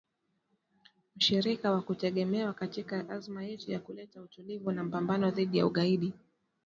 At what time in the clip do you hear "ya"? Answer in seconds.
3.71-3.79, 5.57-5.65